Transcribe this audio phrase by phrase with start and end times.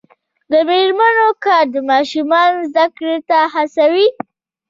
[0.51, 4.07] د میرمنو کار د ماشومانو زدکړې ته هڅوي.